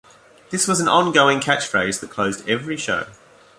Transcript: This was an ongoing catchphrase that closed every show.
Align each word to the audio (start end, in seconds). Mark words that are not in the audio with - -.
This 0.49 0.67
was 0.67 0.79
an 0.79 0.87
ongoing 0.87 1.39
catchphrase 1.39 1.99
that 1.99 2.09
closed 2.09 2.49
every 2.49 2.75
show. 2.75 3.05